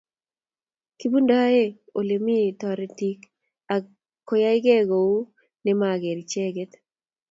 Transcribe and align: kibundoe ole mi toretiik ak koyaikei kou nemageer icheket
kibundoe 0.97 1.63
ole 1.99 2.15
mi 2.25 2.37
toretiik 2.59 3.19
ak 3.75 3.83
koyaikei 4.27 4.83
kou 4.89 5.11
nemageer 5.63 6.17
icheket 6.23 6.71